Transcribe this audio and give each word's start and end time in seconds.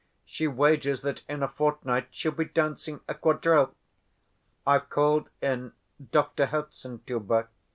She 0.25 0.47
wagers 0.47 1.01
that 1.03 1.21
in 1.29 1.43
a 1.43 1.47
fortnight 1.47 2.07
she'll 2.09 2.31
be 2.31 2.45
dancing 2.45 3.01
a 3.07 3.13
quadrille. 3.13 3.75
I've 4.65 4.89
called 4.89 5.29
in 5.43 5.73
Doctor 6.09 6.47
Herzenstube. 6.47 7.47